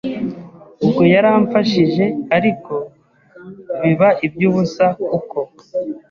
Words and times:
ubwo 0.83 1.01
yaramfashije 1.13 2.05
ariko 2.37 2.73
biba 3.81 4.09
iby’ubusa 4.25 4.85
kuko 5.09 5.39